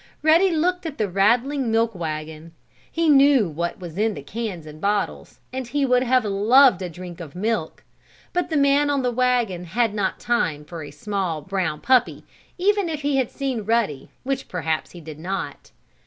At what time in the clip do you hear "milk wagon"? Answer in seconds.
1.71-2.53